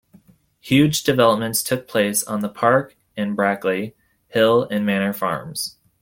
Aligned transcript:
Huge 0.61 1.03
developments 1.03 1.61
took 1.61 1.87
place 1.87 2.23
on 2.23 2.39
the 2.39 2.49
Park, 2.49 2.97
and 3.15 3.35
Brackley, 3.35 3.93
Hill 4.29 4.63
and 4.63 4.83
Manor 4.83 5.13
Farms. 5.13 5.77